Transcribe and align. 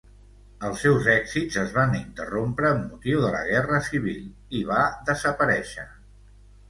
Els 0.67 0.79
seus 0.83 1.09
èxits 1.15 1.57
es 1.63 1.75
van 1.75 1.93
interrompre 1.99 2.71
amb 2.71 2.81
motiu 2.87 3.21
de 3.25 3.29
la 3.37 3.43
Guerra 3.51 3.83
Civil 3.89 4.25
i 4.61 4.67
va 4.71 4.81
desaparèixer. 5.11 5.87